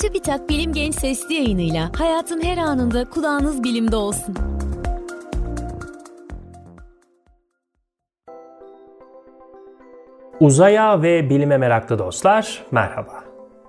TÜBİTAK 0.00 0.48
Bilim 0.48 0.72
Genç 0.72 0.94
Sesli 0.94 1.34
yayınıyla 1.34 1.90
hayatın 1.98 2.42
her 2.42 2.58
anında 2.58 3.10
kulağınız 3.10 3.64
bilimde 3.64 3.96
olsun. 3.96 4.34
Uzaya 10.40 11.02
ve 11.02 11.30
bilime 11.30 11.56
meraklı 11.56 11.98
dostlar, 11.98 12.64
merhaba. 12.70 13.24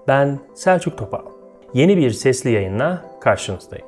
Ben 0.08 0.40
Selçuk 0.54 0.98
Topal. 0.98 1.26
Yeni 1.74 1.98
bir 1.98 2.12
sesli 2.12 2.52
yayınla 2.52 3.02
karşınızdayım. 3.22 3.88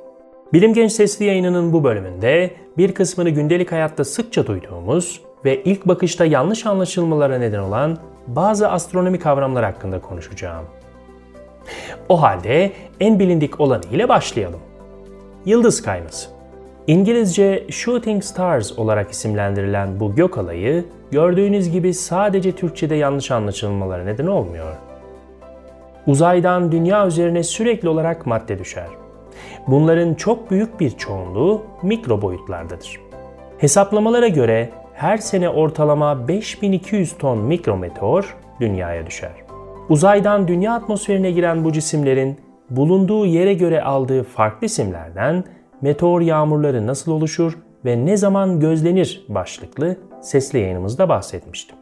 Bilim 0.53 0.73
Genç 0.73 0.91
Sesli 0.91 1.25
yayınının 1.25 1.73
bu 1.73 1.83
bölümünde 1.83 2.51
bir 2.77 2.93
kısmını 2.93 3.29
gündelik 3.29 3.71
hayatta 3.71 4.05
sıkça 4.05 4.47
duyduğumuz 4.47 5.21
ve 5.45 5.63
ilk 5.63 5.87
bakışta 5.87 6.25
yanlış 6.25 6.65
anlaşılmalara 6.65 7.37
neden 7.37 7.59
olan 7.59 7.97
bazı 8.27 8.69
astronomi 8.69 9.19
kavramları 9.19 9.65
hakkında 9.65 10.01
konuşacağım. 10.01 10.65
O 12.09 12.21
halde 12.21 12.71
en 12.99 13.19
bilindik 13.19 13.59
olanı 13.59 13.83
ile 13.91 14.09
başlayalım. 14.09 14.59
Yıldız 15.45 15.81
kayması. 15.81 16.29
İngilizce 16.87 17.65
shooting 17.69 18.23
stars 18.23 18.79
olarak 18.79 19.11
isimlendirilen 19.11 19.99
bu 19.99 20.15
gök 20.15 20.37
alayı 20.37 20.85
gördüğünüz 21.11 21.71
gibi 21.71 21.93
sadece 21.93 22.51
Türkçe'de 22.51 22.95
yanlış 22.95 23.31
anlaşılmalara 23.31 24.03
neden 24.03 24.27
olmuyor. 24.27 24.75
Uzaydan 26.07 26.71
dünya 26.71 27.07
üzerine 27.07 27.43
sürekli 27.43 27.89
olarak 27.89 28.25
madde 28.25 28.59
düşer. 28.59 28.87
Bunların 29.67 30.13
çok 30.13 30.51
büyük 30.51 30.79
bir 30.79 30.91
çoğunluğu 30.91 31.61
mikro 31.83 32.21
boyutlardadır. 32.21 32.99
Hesaplamalara 33.57 34.27
göre 34.27 34.69
her 34.93 35.17
sene 35.17 35.49
ortalama 35.49 36.27
5200 36.27 37.17
ton 37.17 37.37
mikrometeor 37.37 38.37
dünyaya 38.59 39.05
düşer. 39.05 39.48
Uzaydan 39.89 40.47
dünya 40.47 40.73
atmosferine 40.73 41.31
giren 41.31 41.63
bu 41.63 41.71
cisimlerin 41.71 42.37
bulunduğu 42.69 43.25
yere 43.25 43.53
göre 43.53 43.83
aldığı 43.83 44.23
farklı 44.23 44.65
isimlerden 44.65 45.43
meteor 45.81 46.21
yağmurları 46.21 46.87
nasıl 46.87 47.11
oluşur 47.11 47.57
ve 47.85 48.05
ne 48.05 48.17
zaman 48.17 48.59
gözlenir 48.59 49.25
başlıklı 49.29 49.97
sesli 50.21 50.59
yayınımızda 50.59 51.09
bahsetmiştim. 51.09 51.75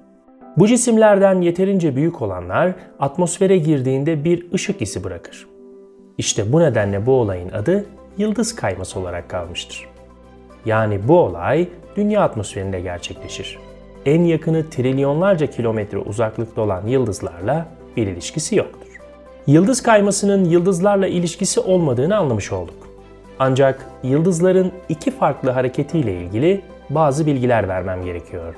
Bu 0.57 0.67
cisimlerden 0.67 1.41
yeterince 1.41 1.95
büyük 1.95 2.21
olanlar 2.21 2.75
atmosfere 2.99 3.57
girdiğinde 3.57 4.23
bir 4.23 4.51
ışık 4.53 4.81
izi 4.81 5.03
bırakır. 5.03 5.47
İşte 6.17 6.53
bu 6.53 6.59
nedenle 6.59 7.05
bu 7.05 7.11
olayın 7.11 7.49
adı 7.49 7.85
yıldız 8.17 8.55
kayması 8.55 8.99
olarak 8.99 9.29
kalmıştır. 9.29 9.87
Yani 10.65 11.07
bu 11.07 11.19
olay 11.19 11.67
dünya 11.95 12.21
atmosferinde 12.21 12.79
gerçekleşir. 12.79 13.59
En 14.05 14.23
yakını 14.23 14.69
trilyonlarca 14.69 15.47
kilometre 15.47 15.97
uzaklıkta 15.97 16.61
olan 16.61 16.87
yıldızlarla 16.87 17.76
bir 17.97 18.07
ilişkisi 18.07 18.55
yoktur. 18.55 18.87
Yıldız 19.47 19.81
kaymasının 19.81 20.45
yıldızlarla 20.45 21.07
ilişkisi 21.07 21.59
olmadığını 21.59 22.17
anlamış 22.17 22.51
olduk. 22.51 22.87
Ancak 23.39 23.91
yıldızların 24.03 24.71
iki 24.89 25.11
farklı 25.11 25.49
hareketiyle 25.49 26.21
ilgili 26.21 26.61
bazı 26.89 27.25
bilgiler 27.25 27.67
vermem 27.67 28.05
gerekiyor. 28.05 28.55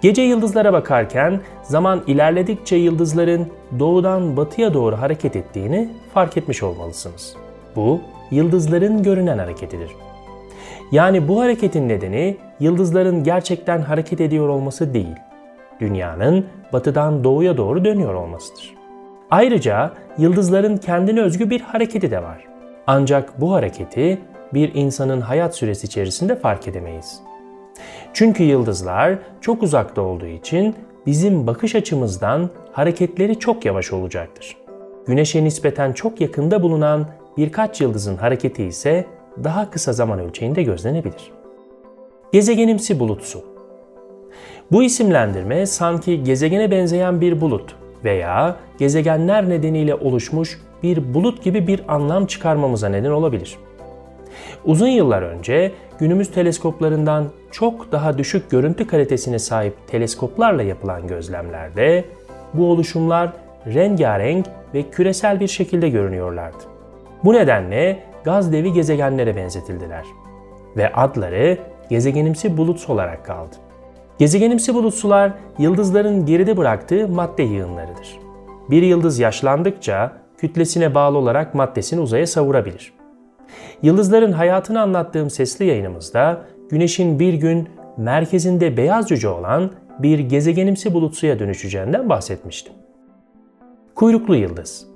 Gece 0.00 0.22
yıldızlara 0.22 0.72
bakarken 0.72 1.40
zaman 1.62 2.02
ilerledikçe 2.06 2.76
yıldızların 2.76 3.46
doğudan 3.78 4.36
batıya 4.36 4.74
doğru 4.74 4.96
hareket 4.96 5.36
ettiğini 5.36 5.88
fark 6.14 6.36
etmiş 6.36 6.62
olmalısınız. 6.62 7.36
Bu 7.76 8.00
yıldızların 8.30 9.02
görünen 9.02 9.38
hareketidir. 9.38 9.90
Yani 10.92 11.28
bu 11.28 11.40
hareketin 11.40 11.88
nedeni 11.88 12.36
yıldızların 12.60 13.24
gerçekten 13.24 13.82
hareket 13.82 14.20
ediyor 14.20 14.48
olması 14.48 14.94
değil, 14.94 15.16
dünyanın 15.80 16.46
batıdan 16.72 17.24
doğuya 17.24 17.56
doğru 17.56 17.84
dönüyor 17.84 18.14
olmasıdır. 18.14 18.74
Ayrıca 19.30 19.92
yıldızların 20.18 20.76
kendine 20.76 21.20
özgü 21.20 21.50
bir 21.50 21.60
hareketi 21.60 22.10
de 22.10 22.22
var. 22.22 22.44
Ancak 22.86 23.40
bu 23.40 23.52
hareketi 23.52 24.20
bir 24.54 24.74
insanın 24.74 25.20
hayat 25.20 25.56
süresi 25.56 25.86
içerisinde 25.86 26.36
fark 26.36 26.68
edemeyiz. 26.68 27.20
Çünkü 28.12 28.42
yıldızlar 28.42 29.18
çok 29.40 29.62
uzakta 29.62 30.02
olduğu 30.02 30.26
için 30.26 30.74
bizim 31.06 31.46
bakış 31.46 31.74
açımızdan 31.74 32.50
hareketleri 32.72 33.38
çok 33.38 33.64
yavaş 33.64 33.92
olacaktır. 33.92 34.56
Güneşe 35.06 35.44
nispeten 35.44 35.92
çok 35.92 36.20
yakında 36.20 36.62
bulunan 36.62 37.06
birkaç 37.36 37.80
yıldızın 37.80 38.16
hareketi 38.16 38.64
ise 38.64 39.06
daha 39.44 39.70
kısa 39.70 39.92
zaman 39.92 40.18
ölçeğinde 40.18 40.62
gözlenebilir. 40.62 41.32
Gezegenimsi 42.32 43.00
bulutsu 43.00 43.49
Bu 44.72 44.82
isimlendirme 44.82 45.66
sanki 45.66 46.24
gezegene 46.24 46.70
benzeyen 46.70 47.20
bir 47.20 47.40
bulut 47.40 47.74
veya 48.04 48.56
gezegenler 48.78 49.48
nedeniyle 49.48 49.94
oluşmuş 49.94 50.60
bir 50.82 51.14
bulut 51.14 51.44
gibi 51.44 51.66
bir 51.66 51.94
anlam 51.94 52.26
çıkarmamıza 52.26 52.88
neden 52.88 53.10
olabilir. 53.10 53.58
Uzun 54.64 54.88
yıllar 54.88 55.22
önce 55.22 55.72
günümüz 55.98 56.30
teleskoplarından 56.30 57.24
çok 57.50 57.92
daha 57.92 58.18
düşük 58.18 58.50
görüntü 58.50 58.86
kalitesine 58.86 59.38
sahip 59.38 59.74
teleskoplarla 59.86 60.62
yapılan 60.62 61.06
gözlemlerde 61.06 62.04
bu 62.54 62.70
oluşumlar 62.70 63.32
rengarenk 63.66 64.46
ve 64.74 64.82
küresel 64.82 65.40
bir 65.40 65.48
şekilde 65.48 65.88
görünüyorlardı. 65.88 66.64
Bu 67.24 67.32
nedenle 67.32 68.02
gaz 68.24 68.52
devi 68.52 68.72
gezegenlere 68.72 69.36
benzetildiler 69.36 70.04
ve 70.76 70.92
adları 70.92 71.58
gezegenimsi 71.88 72.56
bulut 72.56 72.90
olarak 72.90 73.24
kaldı. 73.24 73.69
Gezegenimsi 74.20 74.74
bulutsular 74.74 75.32
yıldızların 75.58 76.26
geride 76.26 76.56
bıraktığı 76.56 77.08
madde 77.08 77.42
yığınlarıdır. 77.42 78.18
Bir 78.70 78.82
yıldız 78.82 79.18
yaşlandıkça 79.18 80.12
kütlesine 80.38 80.94
bağlı 80.94 81.18
olarak 81.18 81.54
maddesini 81.54 82.00
uzaya 82.00 82.26
savurabilir. 82.26 82.92
Yıldızların 83.82 84.32
hayatını 84.32 84.80
anlattığım 84.80 85.30
sesli 85.30 85.64
yayınımızda 85.64 86.42
Güneş'in 86.70 87.18
bir 87.18 87.34
gün 87.34 87.68
merkezinde 87.96 88.76
beyaz 88.76 89.08
cüce 89.08 89.28
olan 89.28 89.70
bir 89.98 90.18
gezegenimsi 90.18 90.94
bulutsuya 90.94 91.38
dönüşeceğinden 91.38 92.08
bahsetmiştim. 92.08 92.72
Kuyruklu 93.94 94.36
yıldız 94.36 94.86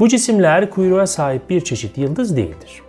Bu 0.00 0.08
cisimler 0.08 0.70
kuyruğa 0.70 1.06
sahip 1.06 1.50
bir 1.50 1.60
çeşit 1.60 1.98
yıldız 1.98 2.36
değildir. 2.36 2.82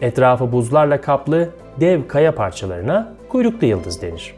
Etrafı 0.00 0.52
buzlarla 0.52 1.00
kaplı 1.00 1.48
dev 1.80 2.08
kaya 2.08 2.34
parçalarına 2.34 3.12
kuyruklu 3.28 3.66
yıldız 3.66 4.02
denir. 4.02 4.37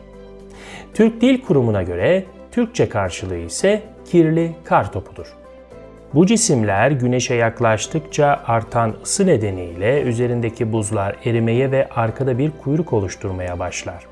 Türk 0.95 1.21
Dil 1.21 1.41
Kurumu'na 1.41 1.83
göre 1.83 2.25
Türkçe 2.53 2.89
karşılığı 2.89 3.37
ise 3.37 3.83
kirli 4.11 4.53
kar 4.65 4.93
topudur. 4.93 5.37
Bu 6.15 6.27
cisimler 6.27 6.91
güneşe 6.91 7.35
yaklaştıkça 7.35 8.41
artan 8.47 8.95
ısı 9.03 9.27
nedeniyle 9.27 10.03
üzerindeki 10.03 10.73
buzlar 10.73 11.17
erimeye 11.25 11.71
ve 11.71 11.89
arkada 11.89 12.39
bir 12.39 12.51
kuyruk 12.65 12.93
oluşturmaya 12.93 13.59
başlar. 13.59 14.07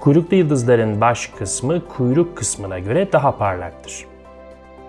Kuyruklu 0.00 0.36
yıldızların 0.36 1.00
baş 1.00 1.26
kısmı 1.26 1.88
kuyruk 1.88 2.36
kısmına 2.36 2.78
göre 2.78 3.12
daha 3.12 3.38
parlaktır. 3.38 4.06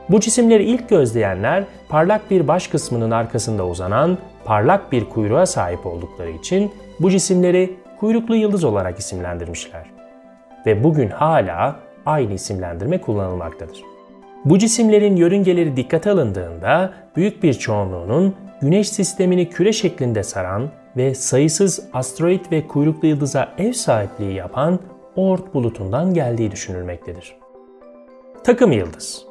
Bu 0.10 0.20
cisimleri 0.20 0.64
ilk 0.64 0.90
gözleyenler 0.90 1.64
parlak 1.90 2.32
bir 2.32 2.48
baş 2.48 2.68
kısmının 2.68 3.12
arkasında 3.12 3.68
uzanan 3.68 4.18
parlak 4.46 4.92
bir 4.92 5.06
kuyruğa 5.06 5.46
sahip 5.46 5.86
oldukları 5.86 6.30
için 6.30 6.72
bu 7.00 7.12
cisimleri 7.12 7.76
kuyruklu 8.00 8.36
yıldız 8.36 8.64
olarak 8.64 9.00
isimlendirmişler. 9.00 10.01
Ve 10.66 10.84
bugün 10.84 11.10
hala 11.10 11.80
aynı 12.06 12.34
isimlendirme 12.34 13.02
kullanılmaktadır. 13.02 13.84
Bu 14.46 14.58
cisimlerin 14.58 15.16
yörüngeleri 15.16 15.78
dikkate 15.78 16.12
alındığında 16.12 16.94
büyük 17.16 17.44
bir 17.44 17.54
çoğunluğunun 17.54 18.36
Güneş 18.62 18.90
sistemini 18.90 19.50
küre 19.50 19.74
şeklinde 19.74 20.24
saran 20.24 20.70
ve 20.98 21.16
sayısız 21.16 21.90
asteroid 21.94 22.46
ve 22.52 22.68
kuyruklu 22.68 23.08
yıldıza 23.08 23.50
ev 23.58 23.74
sahipliği 23.74 24.34
yapan 24.34 24.80
Oort 25.16 25.54
bulutundan 25.54 26.14
geldiği 26.14 26.52
düşünülmektedir. 26.52 27.36
Takım 28.44 28.72
yıldız 28.72 29.26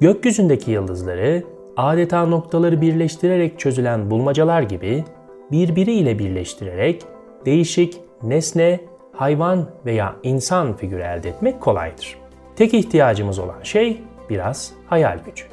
Gökyüzündeki 0.00 0.70
yıldızları 0.70 1.42
adeta 1.76 2.26
noktaları 2.26 2.80
birleştirerek 2.80 3.58
çözülen 3.58 4.10
bulmacalar 4.10 4.62
gibi 4.62 5.04
birbiriyle 5.52 6.18
birleştirerek 6.18 7.02
değişik 7.46 8.00
nesne, 8.22 8.80
hayvan 9.18 9.66
veya 9.86 10.16
insan 10.22 10.76
figürü 10.76 11.00
elde 11.00 11.28
etmek 11.28 11.60
kolaydır. 11.60 12.18
Tek 12.56 12.74
ihtiyacımız 12.74 13.38
olan 13.38 13.62
şey 13.62 14.02
biraz 14.30 14.72
hayal 14.86 15.18
gücü. 15.26 15.44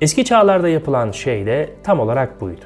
Eski 0.00 0.24
çağlarda 0.24 0.68
yapılan 0.68 1.10
şey 1.10 1.46
de 1.46 1.70
tam 1.82 2.00
olarak 2.00 2.40
buydu. 2.40 2.64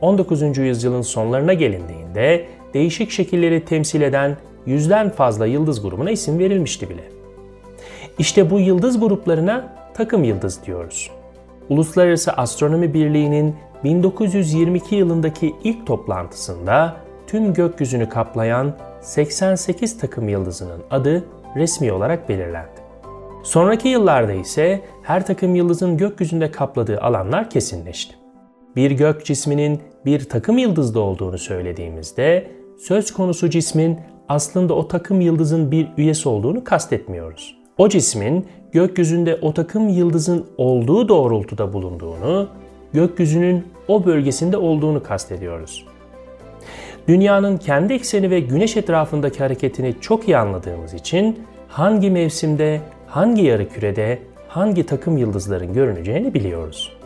19. 0.00 0.58
yüzyılın 0.58 1.02
sonlarına 1.02 1.52
gelindiğinde 1.52 2.46
değişik 2.74 3.10
şekilleri 3.10 3.64
temsil 3.64 4.00
eden 4.00 4.36
yüzden 4.66 5.10
fazla 5.10 5.46
yıldız 5.46 5.82
grubuna 5.82 6.10
isim 6.10 6.38
verilmişti 6.38 6.90
bile. 6.90 7.02
İşte 8.18 8.50
bu 8.50 8.60
yıldız 8.60 9.00
gruplarına 9.00 9.76
takım 9.94 10.24
yıldız 10.24 10.66
diyoruz. 10.66 11.10
Uluslararası 11.68 12.32
Astronomi 12.32 12.94
Birliği'nin 12.94 13.56
1922 13.84 14.94
yılındaki 14.94 15.54
ilk 15.64 15.86
toplantısında 15.86 16.96
tüm 17.26 17.54
gökyüzünü 17.54 18.08
kaplayan 18.08 18.74
88 19.00 19.98
takım 19.98 20.28
yıldızının 20.28 20.80
adı 20.90 21.24
resmi 21.56 21.92
olarak 21.92 22.28
belirlendi. 22.28 22.80
Sonraki 23.42 23.88
yıllarda 23.88 24.32
ise 24.32 24.80
her 25.02 25.26
takım 25.26 25.54
yıldızın 25.54 25.96
gökyüzünde 25.96 26.50
kapladığı 26.50 27.00
alanlar 27.00 27.50
kesinleşti. 27.50 28.14
bir 28.76 28.90
gök 28.90 29.24
cisminin 29.24 29.80
bir 30.04 30.28
takım 30.28 30.58
yıldızda 30.58 31.00
olduğunu 31.00 31.38
söylediğimizde 31.38 32.50
söz 32.78 33.12
konusu 33.12 33.50
cismin 33.50 33.98
aslında 34.28 34.74
o 34.74 34.88
takım 34.88 35.20
yıldızın 35.20 35.70
bir 35.70 35.88
üyesi 35.96 36.28
olduğunu 36.28 36.64
kastetmiyoruz. 36.64 37.56
O 37.78 37.88
cismin 37.88 38.46
gökyüzünde 38.72 39.38
o 39.42 39.54
takım 39.54 39.88
yıldızın 39.88 40.46
olduğu 40.56 41.08
doğrultuda 41.08 41.72
bulunduğunu, 41.72 42.48
gökyüzünün 42.92 43.64
o 43.88 44.04
bölgesinde 44.04 44.56
olduğunu 44.56 45.02
kastediyoruz. 45.02 45.89
Dünyanın 47.10 47.56
kendi 47.56 47.92
ekseni 47.92 48.30
ve 48.30 48.40
güneş 48.40 48.76
etrafındaki 48.76 49.38
hareketini 49.38 49.94
çok 50.00 50.28
iyi 50.28 50.36
anladığımız 50.36 50.94
için 50.94 51.46
hangi 51.68 52.10
mevsimde, 52.10 52.80
hangi 53.06 53.42
yarı 53.42 53.68
kürede, 53.68 54.18
hangi 54.48 54.86
takım 54.86 55.18
yıldızların 55.18 55.72
görüneceğini 55.72 56.34
biliyoruz. 56.34 56.96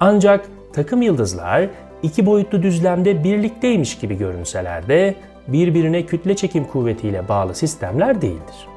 Ancak 0.00 0.48
takım 0.72 1.02
yıldızlar 1.02 1.68
iki 2.02 2.26
boyutlu 2.26 2.62
düzlemde 2.62 3.24
birlikteymiş 3.24 3.98
gibi 3.98 4.18
görünseler 4.18 4.88
de 4.88 5.14
birbirine 5.48 6.06
kütle 6.06 6.36
çekim 6.36 6.64
kuvvetiyle 6.64 7.28
bağlı 7.28 7.54
sistemler 7.54 8.22
değildir. 8.22 8.68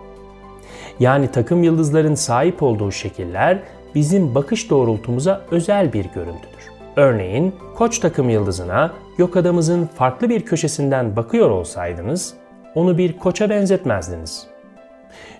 Yani 1.00 1.32
takım 1.32 1.64
yıldızların 1.64 2.16
sahip 2.16 2.64
olduğu 2.64 2.92
şekiller 2.92 3.60
bizim 3.96 4.36
bakış 4.36 4.70
doğrultumuza 4.70 5.42
özel 5.52 5.94
bir 5.94 6.06
görüntüdür. 6.06 6.79
Örneğin 7.00 7.56
Koç 7.76 8.00
takım 8.00 8.30
yıldızına 8.30 8.92
gök 9.18 9.38
adamızın 9.38 9.86
farklı 9.86 10.30
bir 10.30 10.46
köşesinden 10.46 11.16
bakıyor 11.16 11.50
olsaydınız 11.50 12.34
onu 12.76 12.98
bir 12.98 13.18
koça 13.18 13.50
benzetmezdiniz. 13.50 14.48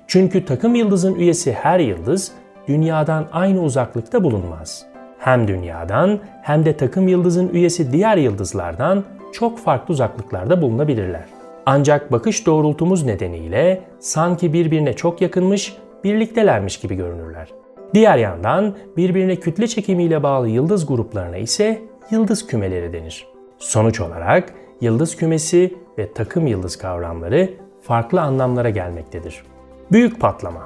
Çünkü 0.08 0.46
takım 0.46 0.76
yıldızın 0.76 1.16
üyesi 1.16 1.54
her 1.54 1.80
yıldız 1.80 2.32
dünyadan 2.68 3.28
aynı 3.32 3.62
uzaklıkta 3.62 4.24
bulunmaz. 4.24 4.86
Hem 5.20 5.48
dünyadan 5.48 6.20
hem 6.42 6.66
de 6.66 6.78
takım 6.78 7.08
yıldızın 7.08 7.50
üyesi 7.54 7.92
diğer 7.92 8.18
yıldızlardan 8.18 9.04
çok 9.34 9.60
farklı 9.60 9.94
uzaklıklarda 9.94 10.62
bulunabilirler. 10.62 11.26
Ancak 11.66 12.12
bakış 12.12 12.46
doğrultumuz 12.46 13.04
nedeniyle 13.04 13.82
sanki 14.00 14.54
birbirine 14.54 14.94
çok 14.94 15.22
yakınmış, 15.22 15.78
birliktelermiş 16.04 16.80
gibi 16.80 16.96
görünürler. 16.96 17.48
Diğer 17.94 18.18
yandan 18.18 18.76
birbirine 18.98 19.36
kütle 19.36 19.68
çekimiyle 19.68 20.24
bağlı 20.24 20.50
yıldız 20.50 20.88
gruplarına 20.88 21.38
ise 21.38 21.82
yıldız 22.12 22.48
kümeleri 22.48 22.94
denir. 22.94 23.28
Sonuç 23.58 24.02
olarak 24.02 24.54
yıldız 24.82 25.16
kümesi 25.16 25.74
ve 25.98 26.14
takım 26.14 26.48
yıldız 26.48 26.78
kavramları 26.78 27.50
farklı 27.82 28.22
anlamlara 28.22 28.70
gelmektedir. 28.70 29.44
Büyük 29.92 30.20
patlama. 30.20 30.62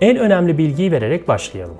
En 0.00 0.16
önemli 0.16 0.58
bilgiyi 0.58 0.92
vererek 0.92 1.28
başlayalım. 1.28 1.76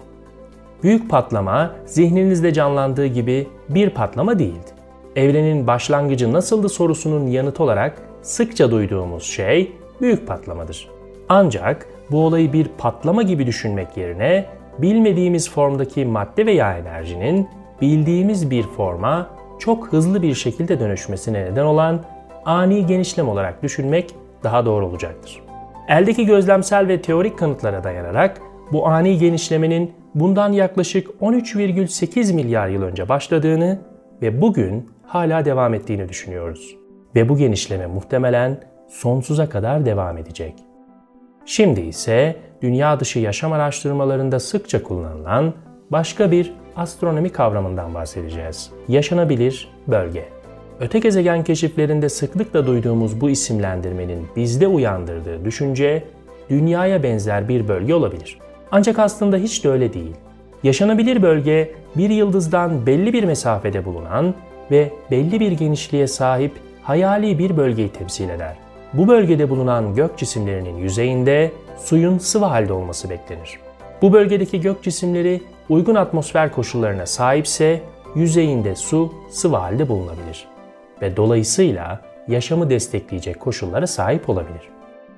Büyük 0.83 1.11
patlama 1.11 1.77
zihninizde 1.87 2.53
canlandığı 2.53 3.07
gibi 3.07 3.49
bir 3.69 3.91
patlama 3.91 4.39
değildi. 4.39 4.71
Evrenin 5.17 5.67
başlangıcı 5.67 6.33
nasıldı 6.33 6.69
sorusunun 6.69 7.27
yanıt 7.27 7.61
olarak 7.61 8.03
sıkça 8.23 8.71
duyduğumuz 8.71 9.23
şey 9.23 9.73
büyük 10.01 10.27
patlamadır. 10.27 10.89
Ancak 11.29 11.87
bu 12.11 12.27
olayı 12.27 12.53
bir 12.53 12.67
patlama 12.79 13.23
gibi 13.23 13.47
düşünmek 13.47 13.97
yerine 13.97 14.47
bilmediğimiz 14.79 15.51
formdaki 15.51 16.05
madde 16.05 16.47
veya 16.47 16.79
enerjinin 16.79 17.49
bildiğimiz 17.81 18.51
bir 18.51 18.63
forma 18.63 19.31
çok 19.59 19.93
hızlı 19.93 20.23
bir 20.23 20.35
şekilde 20.35 20.81
dönüşmesine 20.81 21.45
neden 21.45 21.65
olan 21.65 22.01
ani 22.45 22.87
genişlem 22.87 23.29
olarak 23.29 23.63
düşünmek 23.63 24.15
daha 24.45 24.67
doğru 24.67 24.87
olacaktır. 24.87 25.43
Eldeki 25.89 26.27
gözlemsel 26.27 26.89
ve 26.89 27.03
teorik 27.03 27.39
kanıtlara 27.39 27.85
dayanarak 27.85 28.41
bu 28.73 28.87
ani 28.87 29.19
genişlemenin 29.19 29.93
bundan 30.15 30.53
yaklaşık 30.53 31.09
13,8 31.21 32.35
milyar 32.35 32.69
yıl 32.69 32.83
önce 32.83 33.09
başladığını 33.09 33.79
ve 34.23 34.41
bugün 34.41 34.91
hala 35.07 35.45
devam 35.45 35.75
ettiğini 35.75 36.09
düşünüyoruz. 36.09 36.77
Ve 37.15 37.29
bu 37.29 37.37
genişleme 37.37 37.87
muhtemelen 37.87 38.61
sonsuza 38.89 39.49
kadar 39.49 39.87
devam 39.87 40.19
edecek. 40.19 40.55
Şimdi 41.47 41.81
ise 41.81 42.37
dünya 42.63 43.01
dışı 43.01 43.19
yaşam 43.19 43.53
araştırmalarında 43.53 44.41
sıkça 44.41 44.83
kullanılan 44.83 45.55
başka 45.91 46.31
bir 46.31 46.53
astronomi 46.77 47.29
kavramından 47.29 47.95
bahsedeceğiz. 47.95 48.71
Yaşanabilir 48.89 49.69
bölge. 49.87 50.29
Öte 50.81 50.99
gezegen 50.99 51.45
keşiflerinde 51.45 52.09
sıklıkla 52.09 52.67
duyduğumuz 52.67 53.21
bu 53.21 53.31
isimlendirmenin 53.31 54.27
bizde 54.37 54.67
uyandırdığı 54.67 55.45
düşünce 55.45 56.05
dünyaya 56.51 57.03
benzer 57.03 57.49
bir 57.49 57.69
bölge 57.69 57.95
olabilir. 57.95 58.39
Ancak 58.71 58.99
aslında 58.99 59.37
hiç 59.37 59.65
de 59.65 59.69
öyle 59.69 59.93
değil. 59.93 60.17
Yaşanabilir 60.63 61.23
bölge 61.23 61.75
bir 61.97 62.11
yıldızdan 62.11 62.87
belli 62.87 63.13
bir 63.13 63.25
mesafede 63.25 63.85
bulunan 63.85 64.35
ve 64.71 64.91
belli 65.11 65.41
bir 65.41 65.53
genişliğe 65.53 66.07
sahip 66.07 66.53
hayali 66.83 67.39
bir 67.39 67.57
bölgeyi 67.57 67.89
temsil 67.89 68.29
eder. 68.29 68.57
Bu 68.93 69.09
bölgede 69.09 69.51
bulunan 69.51 69.95
gök 69.95 70.19
cisimlerinin 70.19 70.77
yüzeyinde 70.77 71.53
suyun 71.79 72.19
sıvı 72.19 72.45
halde 72.45 72.73
olması 72.73 73.11
beklenir. 73.11 73.59
Bu 74.03 74.13
bölgedeki 74.13 74.61
gök 74.61 74.83
cisimleri 74.83 75.43
uygun 75.69 75.95
atmosfer 75.95 76.53
koşullarına 76.53 77.07
sahipse 77.07 77.81
yüzeyinde 78.15 78.75
su 78.75 79.13
sıvı 79.31 79.57
halde 79.57 79.89
bulunabilir 79.89 80.47
ve 81.03 81.17
dolayısıyla 81.17 82.01
yaşamı 82.29 82.71
destekleyecek 82.71 83.41
koşullara 83.41 83.87
sahip 83.87 84.29
olabilir. 84.29 84.63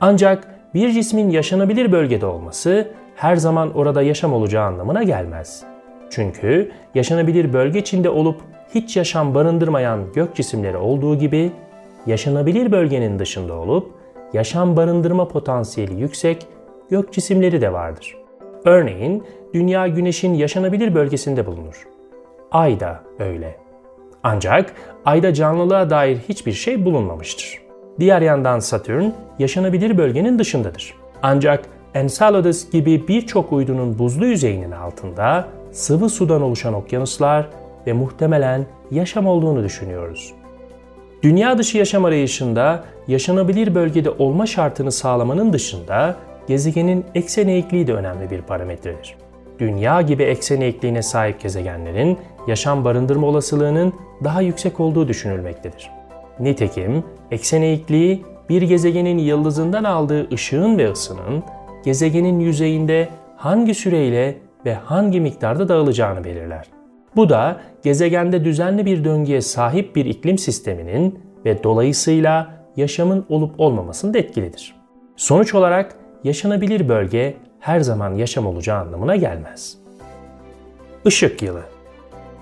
Ancak 0.00 0.48
bir 0.74 0.90
cismin 0.90 1.30
yaşanabilir 1.30 1.92
bölgede 1.92 2.26
olması 2.26 2.88
her 3.16 3.36
zaman 3.36 3.74
orada 3.74 4.02
yaşam 4.02 4.32
olacağı 4.32 4.64
anlamına 4.64 5.02
gelmez. 5.02 5.64
Çünkü 6.10 6.72
yaşanabilir 6.94 7.52
bölge 7.52 7.78
içinde 7.78 8.10
olup 8.10 8.40
hiç 8.74 8.96
yaşam 8.96 9.34
barındırmayan 9.34 10.12
gök 10.14 10.34
cisimleri 10.36 10.76
olduğu 10.76 11.18
gibi 11.18 11.52
yaşanabilir 12.06 12.72
bölgenin 12.72 13.18
dışında 13.18 13.54
olup 13.54 13.90
yaşam 14.34 14.76
barındırma 14.76 15.28
potansiyeli 15.28 16.00
yüksek 16.00 16.46
gök 16.90 17.12
cisimleri 17.12 17.60
de 17.60 17.72
vardır. 17.72 18.16
Örneğin 18.64 19.24
Dünya 19.54 19.88
Güneş'in 19.88 20.34
yaşanabilir 20.34 20.94
bölgesinde 20.94 21.46
bulunur. 21.46 21.88
Ay 22.50 22.80
da 22.80 23.00
öyle. 23.18 23.56
Ancak 24.22 24.74
Ay'da 25.04 25.34
canlılığa 25.34 25.90
dair 25.90 26.18
hiçbir 26.28 26.52
şey 26.52 26.84
bulunmamıştır. 26.84 27.62
Diğer 28.00 28.22
yandan 28.22 28.58
Satürn 28.58 29.04
yaşanabilir 29.38 29.98
bölgenin 29.98 30.38
dışındadır. 30.38 30.94
Ancak 31.22 31.64
Enceladus 31.94 32.70
gibi 32.70 33.08
birçok 33.08 33.52
uydunun 33.52 33.98
buzlu 33.98 34.26
yüzeyinin 34.26 34.70
altında 34.70 35.48
sıvı 35.72 36.08
sudan 36.08 36.42
oluşan 36.42 36.74
okyanuslar 36.74 37.48
ve 37.86 37.92
muhtemelen 37.92 38.66
yaşam 38.90 39.26
olduğunu 39.26 39.64
düşünüyoruz. 39.64 40.34
Dünya 41.24 41.58
dışı 41.58 41.78
yaşam 41.78 42.04
arayışında 42.04 42.84
yaşanabilir 43.08 43.74
bölgede 43.74 44.10
olma 44.10 44.46
şartını 44.46 44.92
sağlamanın 44.92 45.52
dışında 45.52 46.16
gezegenin 46.46 47.04
eksen 47.14 47.48
eğikliği 47.48 47.86
de 47.86 47.94
önemli 47.94 48.30
bir 48.30 48.42
parametredir. 48.42 49.16
Dünya 49.58 50.02
gibi 50.02 50.22
eksen 50.22 50.60
eğikliğine 50.60 51.02
sahip 51.02 51.40
gezegenlerin 51.40 52.18
yaşam 52.46 52.84
barındırma 52.84 53.26
olasılığının 53.26 53.94
daha 54.24 54.40
yüksek 54.40 54.80
olduğu 54.80 55.08
düşünülmektedir. 55.08 55.90
Nitekim 56.40 57.04
eksen 57.30 57.62
eğikliği 57.62 58.24
bir 58.48 58.62
gezegenin 58.62 59.18
yıldızından 59.18 59.84
aldığı 59.84 60.30
ışığın 60.32 60.78
ve 60.78 60.92
ısının 60.92 61.42
gezegenin 61.84 62.40
yüzeyinde 62.40 63.08
hangi 63.36 63.74
süreyle 63.74 64.36
ve 64.66 64.74
hangi 64.74 65.20
miktarda 65.20 65.68
dağılacağını 65.68 66.24
belirler. 66.24 66.83
Bu 67.16 67.28
da 67.28 67.60
gezegende 67.82 68.44
düzenli 68.44 68.86
bir 68.86 69.04
döngüye 69.04 69.40
sahip 69.40 69.96
bir 69.96 70.04
iklim 70.04 70.38
sisteminin 70.38 71.18
ve 71.44 71.64
dolayısıyla 71.64 72.54
yaşamın 72.76 73.26
olup 73.28 73.60
olmamasında 73.60 74.18
etkilidir. 74.18 74.74
Sonuç 75.16 75.54
olarak 75.54 75.96
yaşanabilir 76.24 76.88
bölge 76.88 77.34
her 77.60 77.80
zaman 77.80 78.14
yaşam 78.14 78.46
olacağı 78.46 78.80
anlamına 78.80 79.16
gelmez. 79.16 79.78
Işık 81.04 81.42
yılı 81.42 81.62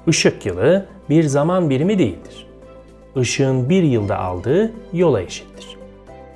Işık 0.07 0.47
yılı 0.47 0.87
bir 1.11 1.25
zaman 1.25 1.71
birimi 1.71 1.99
değildir. 1.99 2.47
Işığın 3.17 3.69
bir 3.69 3.83
yılda 3.83 4.19
aldığı 4.19 4.73
yola 4.93 5.23
eşittir. 5.23 5.77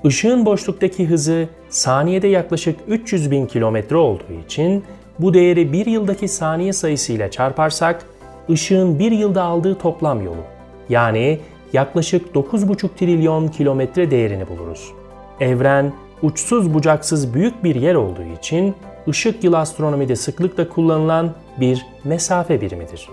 Işığın 0.05 0.47
boşluktaki 0.47 1.07
hızı 1.07 1.49
saniyede 1.69 2.29
yaklaşık 2.29 2.77
300 2.89 3.31
bin 3.31 3.47
kilometre 3.47 3.97
olduğu 3.97 4.33
için 4.47 4.85
bu 5.19 5.35
değeri 5.35 5.73
bir 5.73 5.87
yıldaki 5.87 6.29
saniye 6.29 6.73
sayısıyla 6.73 7.31
çarparsak 7.31 8.05
ışığın 8.51 8.99
bir 8.99 9.13
yılda 9.13 9.43
aldığı 9.43 9.79
toplam 9.79 10.25
yolu 10.25 10.43
yani 10.89 11.39
yaklaşık 11.73 12.35
9,5 12.35 12.89
trilyon 12.97 13.49
kilometre 13.49 14.11
değerini 14.11 14.49
buluruz. 14.49 14.93
Evren 15.41 15.93
uçsuz 16.23 16.75
bucaksız 16.75 17.35
büyük 17.35 17.65
bir 17.65 17.75
yer 17.75 17.95
olduğu 17.95 18.25
için 18.41 18.75
ışık 19.09 19.45
yılı 19.45 19.59
astronomide 19.59 20.17
sıklıkla 20.17 20.69
kullanılan 20.69 21.35
bir 21.61 21.87
mesafe 22.05 22.61
birimidir. 22.61 23.09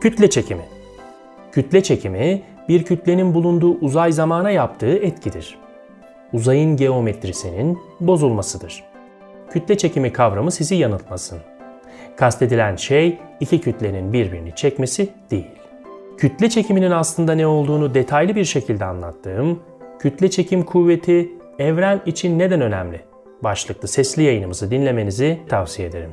Kütle 0.00 0.30
çekimi 0.30 0.64
Kütle 1.52 1.82
çekimi 1.82 2.42
bir 2.68 2.84
kütlenin 2.84 3.34
bulunduğu 3.34 3.78
uzay 3.78 4.12
zamana 4.12 4.50
yaptığı 4.50 4.96
etkidir. 4.96 5.58
Uzayın 6.32 6.76
geometrisinin 6.76 7.78
bozulmasıdır. 8.00 8.84
Kütle 9.50 9.78
çekimi 9.78 10.12
kavramı 10.12 10.50
sizi 10.50 10.74
yanıltmasın. 10.74 11.38
Kastedilen 12.16 12.76
şey 12.76 13.18
iki 13.40 13.60
kütlenin 13.60 14.12
birbirini 14.12 14.54
çekmesi 14.54 15.08
değil. 15.30 15.50
Kütle 16.18 16.48
çekiminin 16.48 16.90
aslında 16.90 17.34
ne 17.34 17.46
olduğunu 17.46 17.94
detaylı 17.94 18.34
bir 18.34 18.44
şekilde 18.44 18.84
anlattığım 18.84 19.60
Kütle 19.98 20.30
çekim 20.30 20.62
kuvveti 20.62 21.32
evren 21.58 22.00
için 22.06 22.38
neden 22.38 22.60
önemli? 22.60 23.00
başlıklı 23.44 23.88
sesli 23.88 24.22
yayınımızı 24.22 24.70
dinlemenizi 24.70 25.38
tavsiye 25.48 25.88
ederim. 25.88 26.10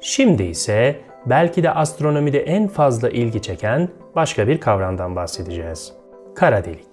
Şimdi 0.00 0.42
ise 0.42 0.96
belki 1.26 1.62
de 1.62 1.70
astronomide 1.70 2.40
en 2.40 2.68
fazla 2.68 3.10
ilgi 3.10 3.42
çeken 3.42 3.88
başka 4.16 4.48
bir 4.48 4.60
kavramdan 4.60 5.16
bahsedeceğiz. 5.16 5.92
Kara 6.34 6.64
delik. 6.64 6.88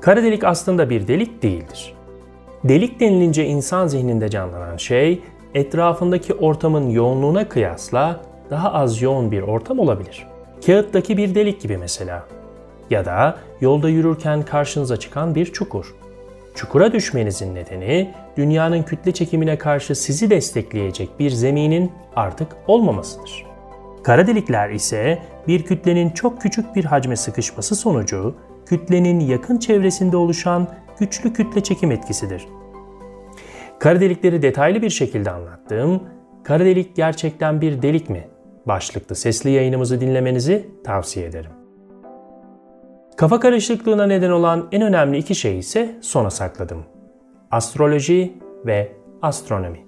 Kara 0.00 0.22
delik 0.22 0.44
aslında 0.44 0.90
bir 0.90 1.08
delik 1.08 1.42
değildir. 1.42 1.94
Delik 2.64 3.00
denilince 3.00 3.44
insan 3.44 3.86
zihninde 3.86 4.28
canlanan 4.28 4.76
şey 4.76 5.20
etrafındaki 5.54 6.34
ortamın 6.34 6.90
yoğunluğuna 6.90 7.48
kıyasla 7.48 8.20
daha 8.50 8.72
az 8.72 9.02
yoğun 9.02 9.30
bir 9.30 9.42
ortam 9.42 9.78
olabilir. 9.78 10.26
Kağıttaki 10.66 11.16
bir 11.16 11.34
delik 11.34 11.60
gibi 11.60 11.76
mesela. 11.76 12.24
Ya 12.90 13.04
da 13.04 13.36
yolda 13.60 13.88
yürürken 13.88 14.42
karşınıza 14.42 14.96
çıkan 14.96 15.34
bir 15.34 15.46
çukur. 15.46 15.94
Çukura 16.54 16.92
düşmenizin 16.92 17.54
nedeni 17.54 18.14
dünyanın 18.36 18.82
kütle 18.82 19.12
çekimine 19.12 19.58
karşı 19.58 19.94
sizi 19.94 20.30
destekleyecek 20.30 21.18
bir 21.18 21.30
zeminin 21.30 21.92
artık 22.16 22.48
olmamasıdır. 22.66 23.46
Kara 24.02 24.26
delikler 24.26 24.70
ise 24.70 25.18
bir 25.48 25.62
kütlenin 25.62 26.10
çok 26.10 26.40
küçük 26.40 26.76
bir 26.76 26.84
hacme 26.84 27.16
sıkışması 27.16 27.76
sonucu 27.76 28.34
kütlenin 28.66 29.20
yakın 29.20 29.58
çevresinde 29.58 30.16
oluşan 30.16 30.68
güçlü 30.98 31.32
kütle 31.32 31.62
çekim 31.62 31.92
etkisidir. 31.92 32.46
Kara 33.82 34.00
delikleri 34.00 34.42
detaylı 34.42 34.82
bir 34.82 34.90
şekilde 34.90 35.30
anlattığım 35.30 36.02
Kara 36.44 36.64
delik 36.64 36.96
gerçekten 36.96 37.60
bir 37.60 37.82
delik 37.82 38.10
mi? 38.10 38.28
başlıklı 38.66 39.14
sesli 39.14 39.50
yayınımızı 39.50 40.00
dinlemenizi 40.00 40.68
tavsiye 40.84 41.26
ederim. 41.26 41.50
Kafa 43.16 43.40
karışıklığına 43.40 44.06
neden 44.06 44.30
olan 44.30 44.68
en 44.72 44.82
önemli 44.82 45.18
iki 45.18 45.34
şey 45.34 45.58
ise 45.58 45.98
sona 46.00 46.30
sakladım. 46.30 46.84
Astroloji 47.50 48.32
ve 48.66 48.92
astronomi. 49.22 49.86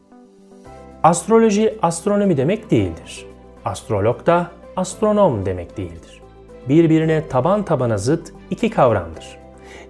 Astroloji 1.03 1.79
astronomi 1.83 2.37
demek 2.37 2.71
değildir. 2.71 3.27
Astrolog 3.65 4.27
da 4.27 4.51
astronom 4.77 5.47
demek 5.47 5.77
değildir. 5.77 6.23
Birbirine 6.69 7.29
taban 7.29 7.65
tabana 7.65 7.99
zıt 7.99 8.33
iki 8.51 8.71
kavramdır. 8.71 9.39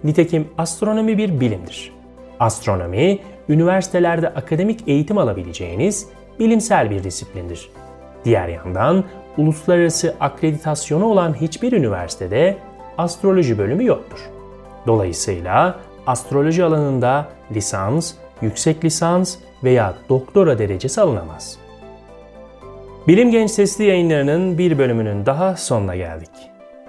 Nitekim 0.03 0.47
astronomi 0.57 1.17
bir 1.17 1.39
bilimdir. 1.39 1.95
Astronomi, 2.39 3.19
üniversitelerde 3.49 4.29
akademik 4.29 4.87
eğitim 4.87 5.17
alabileceğiniz 5.17 6.07
bilimsel 6.39 6.89
bir 6.89 7.03
disiplindir. 7.03 7.69
Diğer 8.25 8.47
yandan 8.47 9.03
uluslararası 9.37 10.15
akreditasyonu 10.19 11.05
olan 11.05 11.33
hiçbir 11.33 11.71
üniversitede 11.71 12.57
astroloji 12.97 13.57
bölümü 13.57 13.85
yoktur. 13.85 14.19
Dolayısıyla 14.87 15.79
astroloji 16.07 16.63
alanında 16.63 17.27
lisans, 17.51 18.13
yüksek 18.41 18.85
lisans 18.85 19.37
veya 19.63 19.93
doktora 20.09 20.59
derecesi 20.59 21.01
alınamaz. 21.01 21.57
Bilim 23.07 23.31
Genç 23.31 23.51
Sesli 23.51 23.83
yayınlarının 23.83 24.57
bir 24.57 24.77
bölümünün 24.77 25.25
daha 25.25 25.55
sonuna 25.55 25.95
geldik. 25.95 26.31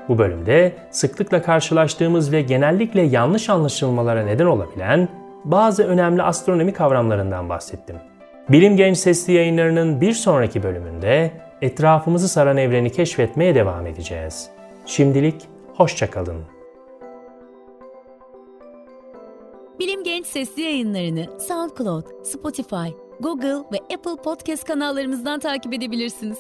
Bu 0.09 0.19
bölümde 0.19 0.73
sıklıkla 0.91 1.43
karşılaştığımız 1.43 2.33
ve 2.33 2.43
genellikle 2.43 3.03
yanlış 3.03 3.51
anlaşılmalara 3.51 4.25
neden 4.25 4.47
olabilen 4.47 5.09
bazı 5.51 5.85
önemli 5.85 6.23
astronomi 6.23 6.73
kavramlarından 6.73 7.49
bahsettim. 7.49 7.97
Bilim 8.49 8.77
Genç 8.77 8.99
Sesli 8.99 9.33
yayınlarının 9.33 10.01
bir 10.01 10.13
sonraki 10.13 10.63
bölümünde 10.63 11.33
etrafımızı 11.63 12.29
saran 12.29 12.57
evreni 12.57 12.93
keşfetmeye 12.93 13.55
devam 13.55 13.87
edeceğiz. 13.87 14.51
Şimdilik 14.87 15.49
hoşçakalın. 15.75 16.45
Bilim 19.79 20.05
Genç 20.05 20.27
sesli 20.27 20.63
yayınlarını 20.63 21.41
SoundCloud, 21.41 22.25
Spotify, 22.25 22.89
Google 23.21 23.65
ve 23.73 23.95
Apple 23.95 24.23
Podcast 24.25 24.65
kanallarımızdan 24.65 25.41
takip 25.41 25.75
edebilirsiniz. 25.75 26.39